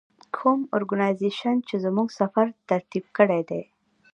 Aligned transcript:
کوم 0.35 0.59
ارګنایزیشن 0.75 1.55
چې 1.67 1.75
زموږ 1.85 2.07
سفر 2.19 2.45
ترتیب 2.69 3.05
کړی 3.17 3.41
دی. 3.49 3.61